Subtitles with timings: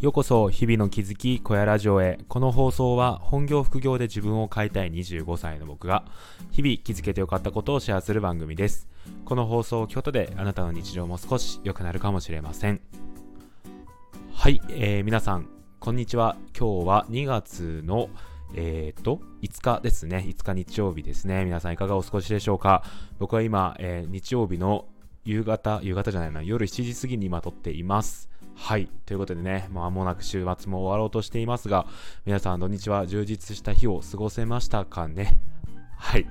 [0.00, 6.06] ようこそ日々の気づき小屋ラジオへこの放送は本業副業で自分を変えたい25歳の僕が
[6.50, 8.88] 日々気づけてよかったことをシェアする番組です
[9.26, 12.80] この放送を京都であなたの日常も少し良くなるかもしれません
[14.32, 15.50] はい、えー、皆さん
[15.80, 18.08] こんにちは今日は2月の
[18.54, 20.24] えー、と、5日ですね。
[20.26, 21.44] 5日日曜日ですね。
[21.44, 22.82] 皆さんいかがお過ごしでしょうか？
[23.20, 24.86] 僕は今、えー、日曜日の
[25.24, 28.29] 夕方、夕方じゃないな、夜7時過ぎに今撮っています。
[28.62, 28.88] はい。
[29.06, 31.86] ということでね、まもなく週末も終わろうとしていますが、
[32.26, 35.38] 皆さん土日は充実した日を過ごせましたかね？
[35.96, 36.26] はい。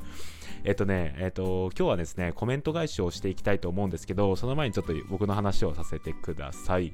[0.64, 6.92] えっとね、えっと、今日はですね、コメント返しをしていきたいと思うんですけど、その前にちょっと僕の話をさせてください。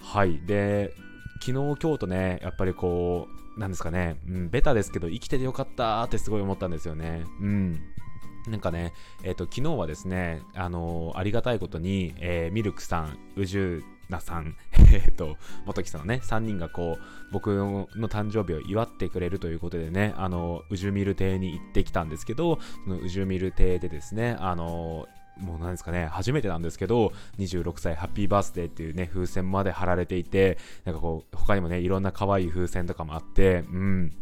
[0.00, 0.38] はい。
[0.46, 0.94] で、
[1.40, 3.26] 昨日、今日とね、やっぱりこ
[3.56, 7.24] う、なんですかね、うん、ベタですけど、生きててよかったってすごい思ったんですよね。
[7.40, 7.80] うん。
[8.48, 14.56] なんかね、えっ、ー、と、昨日はですね、あのー、ありがたいことに、えー、ミルクさん、宇宙なさん、
[14.92, 25.06] えっと、元木さんのね、3人がこう、僕の誕生日を祝ってくれるということでね、あの、宇宙ミル亭に行ってきたんですけど、その宇宙ミル亭でですね、あの、
[25.38, 34.12] もうなんですかね、初めてなんですけど、26歳ハッピーバースデーっていうね、風船まで貼られていて、なんかこう、他にもね、いろんな可愛い風船とかもあって、うん、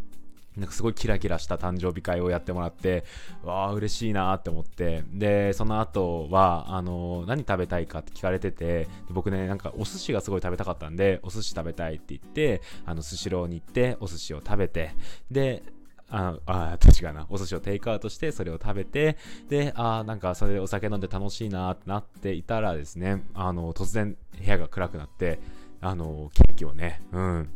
[0.57, 3.05] なんかすごいキラキラした誕生日会をやってもらって、
[3.43, 14.95] わあ、嬉しいなって思って、で、その後は、あの何食べたいかって聞かれてて、僕ね、なんかお寿司がすごい食べたかったんで、お寿司食べたいって言って、あの、スシローに行って、お寿司を食べて、
[15.31, 15.63] で、
[16.09, 17.27] ああ、確かな。
[17.31, 19.17] お寿司をテイクアウトして、それを食べて、
[19.49, 25.41] で、あなんかそれでお酒飲んで楽しいなってなっていたらですね、あの、突然部屋が暗くなって、
[25.81, 27.49] あの、ケーキをね、うん、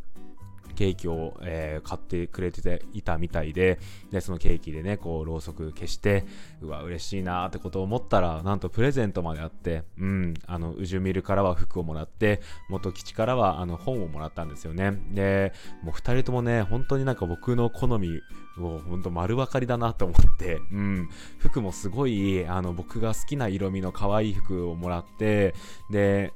[0.74, 3.78] ケーキを、えー、買ってくれてていたみたいで、
[4.10, 6.24] で、そのケーキでね、こう、ろうそく消して、
[6.60, 14.98] うわ、嬉しいなーってことを思ったら、なんとプレゼントまであって、うん、あの、うじゅみるからは服をもらって、元吉からは、あの、本をもらったんですよね。
[15.12, 18.20] で、もう二人ともね、本当になんか僕の好み
[18.58, 21.08] を、ほんと丸分かりだなと思って、うん、
[21.38, 25.54] 服もすごい、あの、僕が好きな色味の可愛い服をもらって、
[25.90, 26.32] で、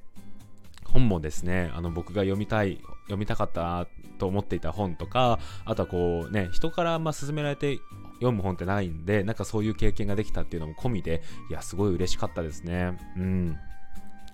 [0.84, 3.88] 本もですね、あの僕が読みたい、読みたかった
[4.18, 7.78] と思っていた本とか、あとはこうね、人からま勧められて
[8.14, 12.98] 読む本ってないんで、なんかそういう経験ができたっていうのも込みで、いや、すごい嬉しかったですね。
[13.16, 13.56] うん。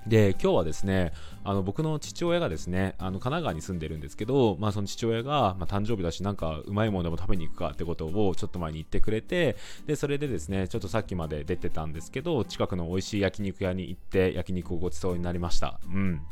[0.07, 1.13] で、今日はですね、
[1.45, 15.81] あの僕の父親がですね、あの神奈川に住んでるんですけど、まあその父親が、まあ、誕生日だし、なんかうまいものでも食べに行くかってことをちょっと前に言ってくれて、で、それでですね、ちょっとさっきまで出てたんですけど、近くの美味しい焼肉屋に行って焼肉をごちそうになりました。
[15.87, 16.23] うん。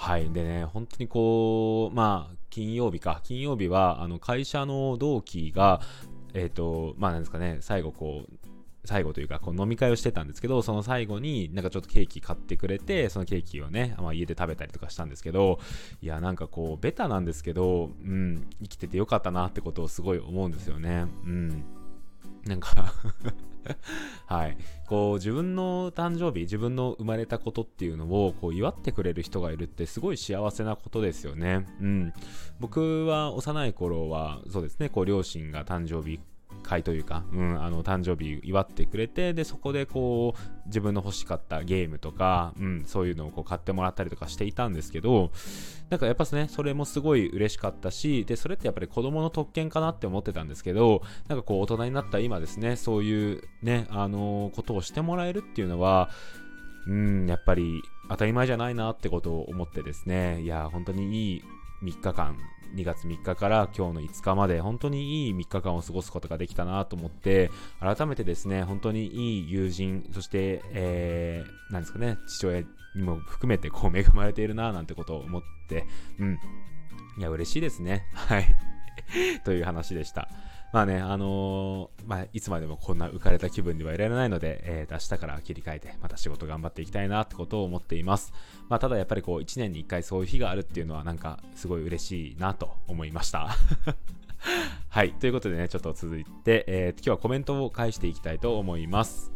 [0.00, 0.30] はい。
[0.30, 3.20] でね、本当にこう、まあ、金曜日か。
[3.22, 5.82] 金曜日は、あの、会社の同期が、
[6.32, 8.48] えっ、ー、と、まあ、なんですかね、最後こう、
[8.86, 15.60] 最後というか、こう飲み会をしてたんですけど、その最後になんかちょっとケーキ買ってくれて、そのケーキをね、まあ、家で食べたりとかしたんですけど、
[16.00, 21.04] いや、なんかこう、ベタなんですけど、うん、生きててよかったなってことをすごい思うんですよね。
[21.26, 21.64] うん。
[22.46, 22.94] なんか
[24.26, 24.56] はい。
[24.86, 31.66] こう、自分の誕生日、自分の生まれたことっていうのを、こう、祝ってくれる人がいるってすごい幸せなことですよね。
[31.80, 32.12] うん。
[32.58, 36.20] 僕は幼い頃は、そうですね、こう、両親が誕生日
[36.70, 45.32] 会というか、うん、あの誕生日祝ってくれてでそこでこう自分の欲しかったゲームとか、うん、そういうのをこう買ってもらったりとかしていたんですけど
[45.88, 56.08] なんかやっぱねそれもすごい嬉しかったしでそれってやっぱり子供の特権かなって思ってたんですけどなんかこう大人になった今ですねそういうねあのー、ことをしてもらえるっていうのは
[56.86, 61.42] うんやっぱり当たり前じゃないなってことを思ってですねいや本当にいい
[61.82, 62.36] 3日間
[62.74, 72.62] 2月3日から今日の5日まで本当にいい3日間を過ごすことができたなと思って改めてですね本当にいい友人そして、えー、なんですかね父親
[72.94, 75.86] にも含めてこう恵まれているななんてことを思って
[76.18, 76.38] うん。
[77.18, 78.06] いや嬉しいですね。
[78.14, 78.46] はい。
[79.44, 80.28] という話でした。
[80.72, 88.32] まあね、あのー、まあ、いつまでもこんな浮かれた気分ではいられないので、えー、明日から切り替えて、また仕事頑張っていきたいなってことを思っています。
[88.68, 93.48] まあ、ただやっぱりこう、1年に1回そういう日があるっていうのは、なんか、すごい嬉しいなと思いました。
[94.88, 95.12] はい。
[95.14, 99.32] ということでね、ちょっと続いて、えー、今日はコメントを返していきたいと思います。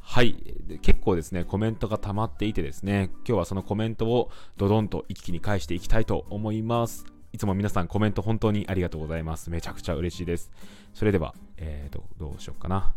[0.00, 0.36] はい。
[0.80, 7.17] 結構ですね、コメントが溜まっていてですね、今日はそのコメントをドドンと一気に返していきたいと思います。
[7.32, 9.50] いつも皆さんコメント本当にありがとうございます。
[9.50, 10.50] めちゃくちゃ嬉しいです。
[10.94, 12.94] それでは、えーと、どうしようかな。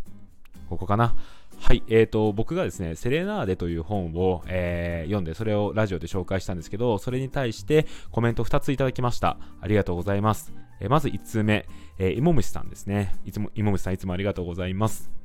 [0.69, 1.16] ここかな。
[1.60, 9.38] はい、えーと、僕がですね、セレナーデという本を、えー、読んで、それをラジオで紹介したんですけど、それに対してコメント2ついただきました。
[9.60, 10.54] ありがとうございます。
[10.80, 11.68] えー、まず1通目、
[12.00, 13.16] えー、芋虫さんですね。
[13.25, 15.20] いつも、芋虫さんいつもありがとうございます。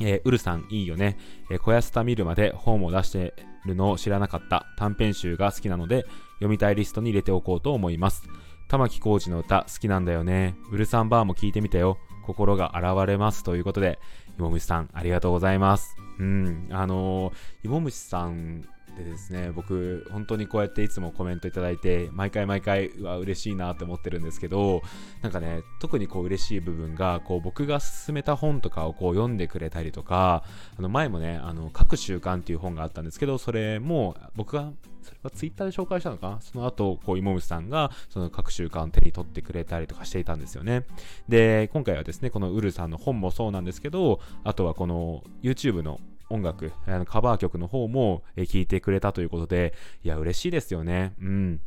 [0.00, 1.16] えー、ウルさんいいよね。
[1.50, 3.34] えー、小安田見るまで本を出して
[3.66, 6.04] るのを知らなかった短編集が好きなので、
[6.34, 8.22] 読みたいリストに入れておこうと思います。
[8.68, 10.54] 玉置浩二の歌好きなんだよね。
[10.70, 11.98] ウルさんバーも聞いてみたよ。
[12.26, 13.42] 心が現れます。
[13.42, 13.98] ということで、
[14.38, 15.96] 芋虫さんありがとうございます。
[16.18, 17.32] うん、あのー、
[17.64, 18.68] 芋虫さん
[18.98, 24.82] でですね、僕、本当にこうやっていつもコメントいただいて、毎回毎回、うわ、嬉しいなって思ってるんですけど、
[25.22, 30.42] なんかね、特にこう嬉しい部分が、こう僕が勧めた本とかをこう読んでくれたりとか、
[30.76, 34.72] あの前もね、あの、各習慣っていう本があったんですけど、それも僕が
[35.02, 36.40] それはツイッターで紹介したのかな？
[36.40, 40.84] その後、こう、芋虫さんが、その各習慣を手に取ってくれたりとかしていたんですよね。
[41.28, 46.00] で、今回はですね、このウルさんの本もそうなんですけど、あとはこの YouTube の
[46.30, 51.14] 音楽、あのカバー曲の方も聴いてくれたということで、いや、嬉しいですよね。
[51.20, 51.60] うん。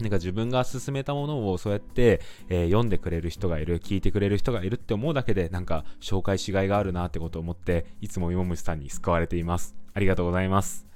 [0.00, 9.74] なんか自分が進めたものをそうやって、えー、読んでくれる人がいる、聞いてくれる人がいるって思うだけで、なんか紹介しがいがあるなってことを思って、いつも芋虫さんに救われています。
[9.94, 10.86] ありがとうございます。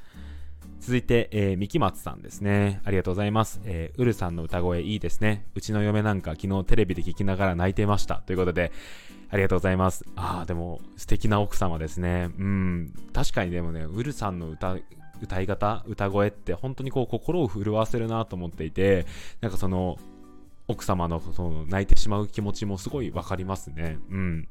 [0.83, 2.81] 続いて、えー、三木松さんですね。
[2.85, 3.61] ありがとうございます。
[3.65, 5.47] えー、ウルさんの歌声いいですね。
[5.55, 8.17] うちの嫁なんか昨日テレビで聞きながら泣いてました。
[8.17, 8.73] ということで、
[9.31, 10.05] ありがとうございます。
[10.17, 12.31] ああ、でも素敵な奥様ですね。
[12.37, 12.93] うん。
[13.13, 14.77] 確かにでもね、ウルさんの歌、
[15.23, 19.07] 歌い方、歌声って本当にこう心を震わせるなと思っていて、
[19.41, 20.01] なんかその、
[20.67, 23.99] 奥様のその泣いてしまう気持ちもすごいわかりますね。
[24.11, 24.49] うん。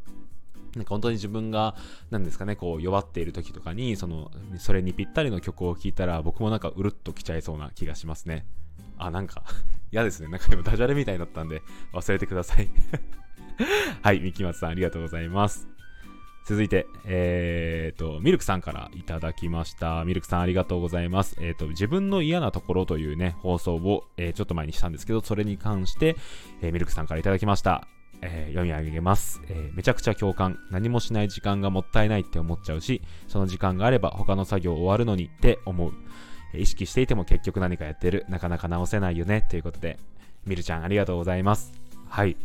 [0.75, 1.75] なんか本当に自分が、
[2.09, 8.45] なんですかね、こう弱っている時とかに、その、それにぴったりの曲を聴いたら、僕もなんかうるっときちゃいそうな気がしますね。
[8.97, 9.43] あ、なんか
[9.91, 10.29] 嫌ですね。
[10.29, 11.61] なんか今ダジャレみたいだったんで、
[11.93, 12.69] 忘れてください
[14.01, 15.67] はい、三木松さんありがとうございます。
[16.45, 20.03] 続いて、えーと、ミルクさんからいただきました。
[20.05, 21.37] ミルクさんありがとうございます。
[21.39, 26.15] えーと、自分の嫌なところというね、放送を、えー、ちょっと前にしたんですけど、それに関して、
[26.61, 27.87] えー、ミルクさんからいただきました。
[28.21, 30.59] えー、読み上げます、えー、めちゃくちゃ共感。
[30.69, 35.93] 何もしない時間がもったいないって思っちゃうし、その時間があれば他の作業終わるのにって思う
[36.53, 36.61] え。
[36.61, 38.25] 意識していても結局何かやってる。
[38.29, 39.45] なかなか直せないよね。
[39.49, 39.97] ということで、
[40.45, 41.71] みるちゃんありがとうございます。
[42.07, 42.35] はい。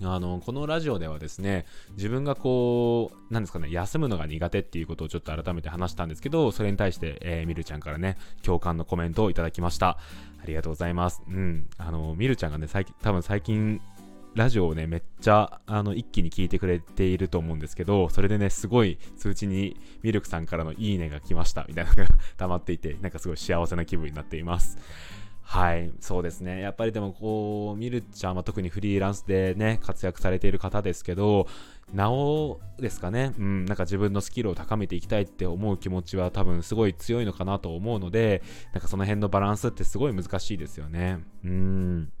[0.00, 1.66] あの、このラジオではですね、
[1.96, 9.98] 自分がこう、なんですかね、休むのが苦手っていうことをちょっと改めて話したんですけど、それに対して、えー、みるちゃんからね、共感のコメントをいただきました。
[10.40, 11.22] ありがとうございます。
[11.28, 11.66] うん。
[11.78, 13.80] あの、みるちゃんがね、最近、多分最近、
[14.38, 22.06] ラジオをね、めっちゃ、あの、一気に聞いてくれていると思うんですけど、それでね、すごい通知にミルクさんからのいいねが来ました、みたいなのが
[22.38, 24.78] 溜まっていて、なんかすごい幸せな気分になっています。
[25.42, 26.60] はい、そうですね。
[26.60, 31.48] やっぱりでもこう、ミルちゃんは特にフリーランスでね、活躍されている方ですけど、
[31.92, 38.42] なおですかね、うん、なんか自分のスキルを高めていきたいって思う気持ちは多分すごい強いのかなと思うので、
[38.72, 41.24] なんかその辺のバランスってすごい難しいですよね。
[41.42, 42.12] うん。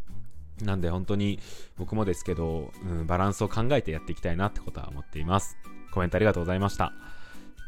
[0.62, 1.38] なんで本当に
[1.76, 5.56] 僕もですけど、うん、バランスを考えてやっていきたいなってことは思っています。
[5.92, 6.92] コメントありがとうございました。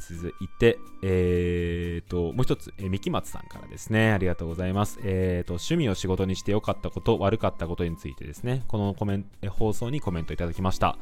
[0.00, 4.12] 続いて、えーと、もう一つ、えー、三木松さんからですね。
[4.12, 4.98] ありがとうございます。
[5.04, 10.98] えーと、趣味を仕事にして良かったこと、悪かったことについてですね、このコメント、放送にコメントいただきました。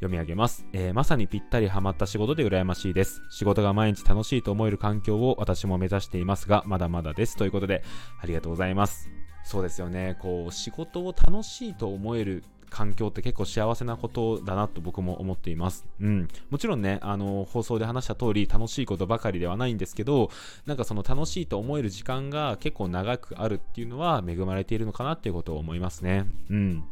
[0.00, 3.22] 読み上げます、えー、まさにぴったりハマった仕事で羨ましいです。
[3.30, 7.36] 仕事が毎日楽しいと思える環境を私も目指していますが、まだまだです。
[7.36, 7.82] ということで、
[8.20, 9.23] ありがとうございます。
[9.44, 10.16] そうですよね。
[10.20, 15.86] こう、仕事を楽しいと思える環境って結構幸せなことだなと僕も思っています。
[16.00, 16.28] うん。
[16.50, 20.30] もちろんね、あの、放送で話した通り楽しいことばかりではないんですけど、
[20.66, 26.26] なんかその楽しいと思える時間が結構長くあるっていうのは恵まれているのかなっていうことを思いますね。
[26.50, 26.84] うん。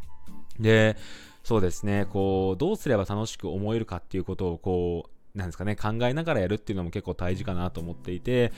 [0.61, 0.97] で、
[1.43, 8.53] そうですね、こう、どうすれば楽しく思えるかっていうことをこう、なんですかね、考えながらやるっていうのも結構大事かなと思っていて、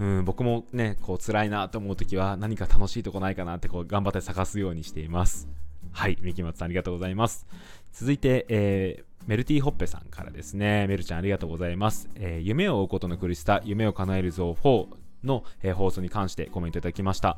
[0.00, 5.46] うん、僕もね、こう辛いなと思うときは何か楽しいとこないかなってこう頑張って探すようにしています。
[5.92, 7.46] はい、三木松さんありがとうございます。
[7.92, 12.08] 続いて、えー、メルティーホッペさんからですね、メルちゃんありがとうございます。
[12.14, 14.86] えー、夢を追うことの苦しさ、夢を叶える像4
[15.22, 17.36] の、えー、放送に関してコメントいただきました。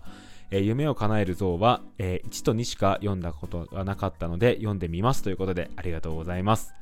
[0.52, 6.75] えー、夢を叶える像は、えー、1と2しか読んだことがなかったので読んでみますということでありがとうございます。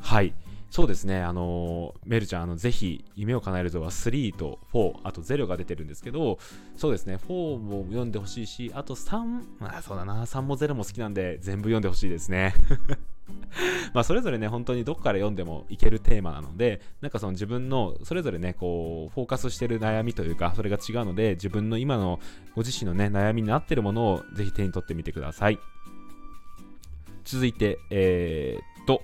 [0.00, 0.32] はい。
[0.70, 6.38] そうですね、あのメルちゃん、あのぜひ、夢を叶えるぞは3と4、あと0が出てるんですけど、
[6.76, 12.54] そうですね、4も読んでほしいし、あと3、まあそうだな、3も0も好きなんで、全部読んでほしいですね。
[13.94, 22.20] まあそれぞれね、本当にどこから読んでもいけるテーマなので、なんかその自分のそれぞれね、こう、フォーカスしてる悩みというか、それが違うので、自分の今の
[22.54, 25.58] ご自身のね、悩みになってるものをぜひ手に取ってみてください。
[27.24, 29.02] 続いて、えー、っと、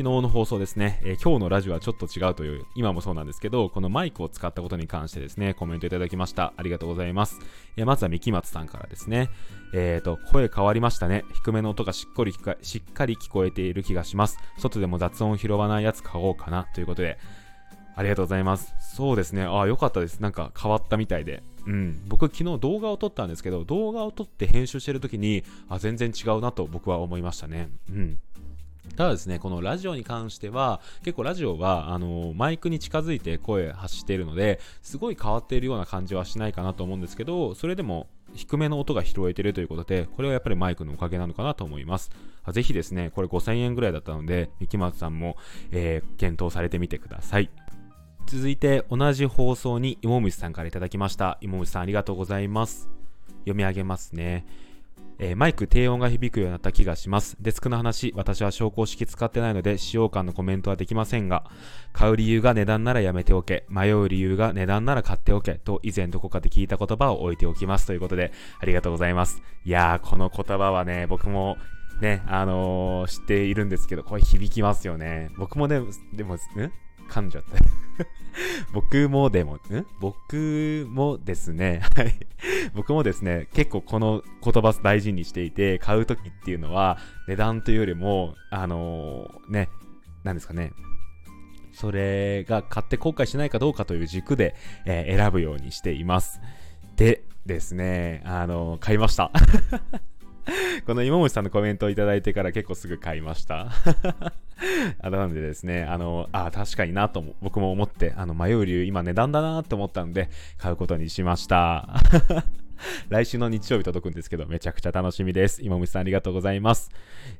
[0.00, 6.54] 昨日の放送ですね、えー、今日のラジオはちょっと違うという、今もそうなんですけど、このマイクを使ったことに関してですね、コメントいただきました。
[6.56, 7.38] ありがとうございます。
[7.76, 9.28] えー、まずは三木松さんからですね、
[9.74, 11.26] えっ、ー、と、声変わりましたね。
[11.34, 14.38] 低めの音がしっかりしっかり聞こえている気がします。
[14.56, 17.18] 外でも雑音拾わないやつ買おうかな、ということで、
[17.94, 18.74] ありがとうございます。
[18.96, 19.42] そうですね。
[19.42, 20.20] ああ、よかったです。
[20.20, 21.42] なんか変わったみたいで。
[21.66, 22.00] うん。
[22.08, 27.68] 僕、昨日動画を撮ったんですけど、動画を撮って編集してる時に、あ、全然違うなと僕は思いましたね。
[27.90, 28.18] うん。
[28.96, 42.10] ただですね、このラジオに関しては、結構ラジオは、あの、マイクに近づいて声発しているので、すごい変わっているような感じはしないかなと思うんですけど、それでも、低めの音が拾えているということで、これはやっぱりマイクのおかげなのかなと思います。
[42.52, 45.36] ぜひですね、これ5000円ぐらいだったので、三木松さんも、
[45.72, 47.50] えー、検討されてみてください。
[48.26, 51.38] 続いて、同じ放送に芋虫さんから頂きました。
[51.40, 52.88] 芋虫さんありがとうございます。
[53.40, 54.46] 読み上げますね。
[55.22, 57.36] えー、マイク低音が響くようになった気がします。
[57.40, 61.44] デスクの話、私は昇降式使ってないので使用感のコメントはできませんが、
[61.92, 69.42] 買う理由が値段ならやめておけ、迷う理由が値段なら買っておけと以前どこかで聞いた言葉を置いておきますということで、ありがとうございます。
[69.66, 71.58] いやー、この言葉はね、僕も
[72.00, 75.28] ね、あのー、知っているんですけど、これ響きますよね。
[75.36, 75.82] 僕もね、
[76.14, 76.38] でも、ん？
[77.10, 77.50] 噛んじゃった。
[78.72, 79.60] 僕もでも、ん？
[80.00, 82.14] 僕もですね、 はい。
[82.74, 89.68] 僕もですね、結構この言葉大事にしていて、買うときっていうのは、値段というよりも、あのー、ね、
[90.24, 90.72] 何ですかね、
[91.72, 94.54] それが買って後悔しないかどうかという軸で、
[94.86, 96.40] えー、選ぶようにしています。
[96.96, 99.32] でですね、あのー、買いました。
[100.86, 103.68] この今森さんのコメントをいただいてから結構すぐ買いました。
[105.00, 110.28] あなのでですね、あの、あ、確かになと僕も思って、あの、迷う理由、今値段だなって思ったので、
[110.58, 111.88] 買うことにしました。
[113.10, 115.62] 来週の日曜日届くんですけど、めちゃくちゃ楽しみです。
[115.62, 116.90] 今虫さんありがとうございます。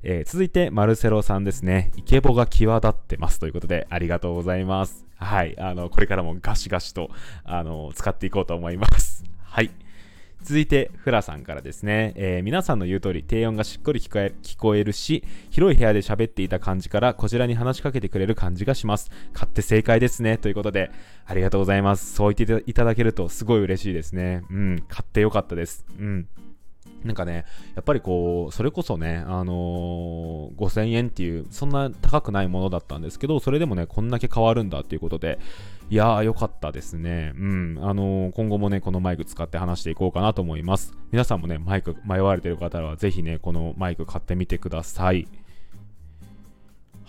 [0.03, 1.93] えー、続いて、マルセロさんですね。
[1.97, 5.07] イケボが際立ってますということで、ありがとうございます。
[5.17, 5.59] はい。
[5.59, 7.11] あの、これからもガシガシと、
[7.45, 9.25] あの、使っていこうと思います。
[9.43, 9.71] はい。
[10.43, 19.11] 続いて、フラさんからですね、えー、皆さんの言う通り、低音がしっかり聞こえ聞こえるし、広い部屋で喋っていた感じから、こちらに話しかけてくれる感じがします。
[19.33, 20.39] 買って正解ですね。
[20.39, 20.91] ということで、
[21.27, 22.15] ありがとうございます。
[22.15, 24.43] そう言っていただけると、すごい嬉しいですね。
[24.51, 25.85] うん、買ってよかったです。
[25.99, 26.29] うん。
[27.05, 35.39] なんかね、やっぱりこう、それこそね、あのー、5000円っていう、そんな高くないものだったんですけど、それでもね、こんだけ変わるんだっていうことで、
[35.89, 37.33] いやー、よかったですね。
[37.37, 37.79] うん。
[37.81, 40.95] あのー、今後もね、このマイク使って話していこうかなと思います。
[41.11, 45.27] 皆さんもね、マイク迷われてる方は、ぜひね、このマイク買ってみてください。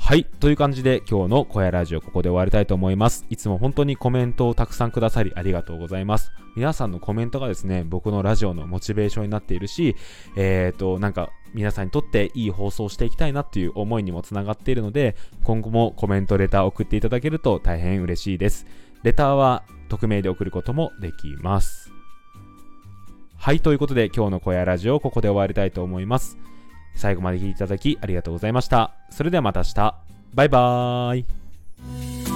[0.04, 0.26] はい。
[0.26, 3.26] という感じで今日の小屋ラジオここで終わりたいと思います。
[3.30, 6.32] いつも本当にコメントをたくさんくださりありがとうございます。
[6.56, 9.96] 皆さんのコメントがですね、僕のラジオのモチベーションになっているし、
[10.36, 18.66] えっ、ー、と、なんか皆さんにとっていい放送をしていきたいなっていう思いにもつながっているので、今後もコメント、レター送っていただけると大変嬉しいです。
[19.04, 21.92] レターは匿名で送ることもできます。
[23.38, 23.60] はい。
[23.60, 26.38] ということで今日の小屋ラジオここで終わりたいと思います。
[26.96, 28.94] 最後まで聞いていただきありがとうございました。
[29.10, 29.96] それではまた明日。
[30.34, 32.31] バイバーイ。